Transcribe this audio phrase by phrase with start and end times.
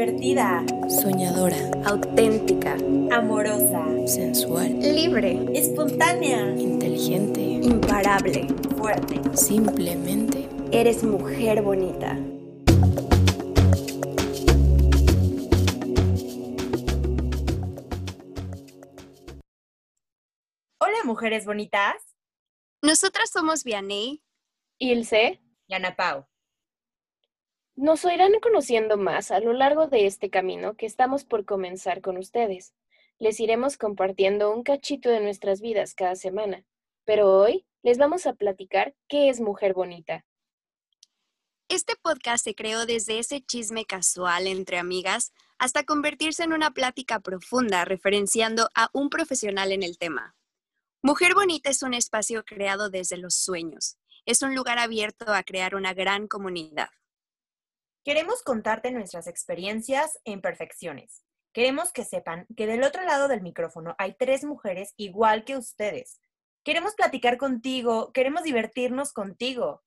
[0.00, 2.72] divertida, soñadora, auténtica,
[3.10, 9.20] amorosa, sensual, libre, espontánea, inteligente, imparable, fuerte.
[9.36, 12.16] Simplemente eres mujer bonita.
[20.78, 21.96] Hola, mujeres bonitas.
[22.80, 24.22] Nosotras somos Vianey,
[24.78, 26.29] Ilse y Ana Pau.
[27.80, 32.18] Nos irán conociendo más a lo largo de este camino que estamos por comenzar con
[32.18, 32.74] ustedes.
[33.18, 36.62] Les iremos compartiendo un cachito de nuestras vidas cada semana,
[37.06, 40.26] pero hoy les vamos a platicar qué es Mujer Bonita.
[41.68, 47.20] Este podcast se creó desde ese chisme casual entre amigas hasta convertirse en una plática
[47.20, 50.36] profunda referenciando a un profesional en el tema.
[51.00, 53.96] Mujer Bonita es un espacio creado desde los sueños.
[54.26, 56.90] Es un lugar abierto a crear una gran comunidad.
[58.02, 61.22] Queremos contarte nuestras experiencias e imperfecciones.
[61.52, 66.18] Queremos que sepan que del otro lado del micrófono hay tres mujeres igual que ustedes.
[66.64, 69.82] Queremos platicar contigo, queremos divertirnos contigo.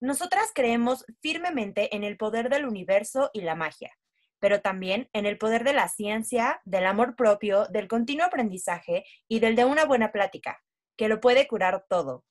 [0.00, 3.92] Nosotras creemos firmemente en el poder del universo y la magia,
[4.38, 9.40] pero también en el poder de la ciencia, del amor propio, del continuo aprendizaje y
[9.40, 10.62] del de una buena plática,
[10.96, 12.24] que lo puede curar todo.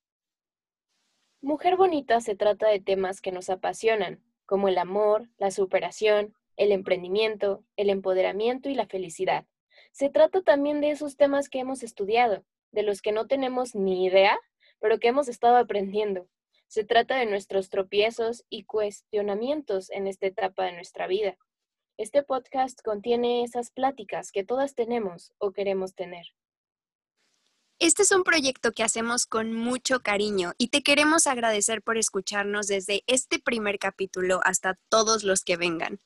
[1.41, 6.71] Mujer Bonita se trata de temas que nos apasionan, como el amor, la superación, el
[6.71, 9.45] emprendimiento, el empoderamiento y la felicidad.
[9.91, 14.05] Se trata también de esos temas que hemos estudiado, de los que no tenemos ni
[14.05, 14.37] idea,
[14.79, 16.27] pero que hemos estado aprendiendo.
[16.67, 21.37] Se trata de nuestros tropiezos y cuestionamientos en esta etapa de nuestra vida.
[21.97, 26.25] Este podcast contiene esas pláticas que todas tenemos o queremos tener.
[27.77, 32.67] Este es un proyecto que hacemos con mucho cariño y te queremos agradecer por escucharnos
[32.67, 35.99] desde este primer capítulo hasta todos los que vengan.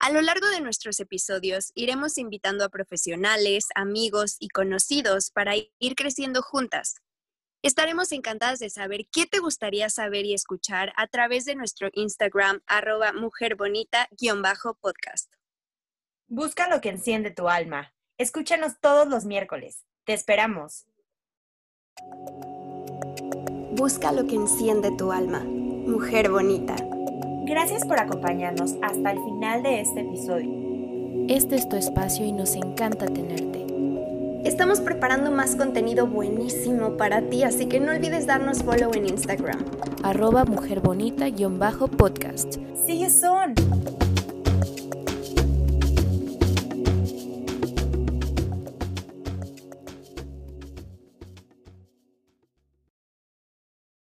[0.00, 5.94] A lo largo de nuestros episodios iremos invitando a profesionales, amigos y conocidos para ir
[5.94, 6.96] creciendo juntas.
[7.62, 12.60] Estaremos encantadas de saber qué te gustaría saber y escuchar a través de nuestro Instagram
[12.66, 15.32] arroba mujerbonita-podcast.
[16.26, 17.94] Busca lo que enciende tu alma.
[18.18, 19.84] Escúchanos todos los miércoles.
[20.04, 20.86] Te esperamos.
[23.76, 25.40] Busca lo que enciende tu alma.
[25.40, 26.76] Mujer bonita.
[27.44, 30.48] Gracias por acompañarnos hasta el final de este episodio.
[31.28, 33.66] Este es tu espacio y nos encanta tenerte.
[34.44, 39.64] Estamos preparando más contenido buenísimo para ti, así que no olvides darnos follow en Instagram.
[40.04, 42.58] Arroba mujerbonita-podcast.
[42.86, 43.54] Sí, son.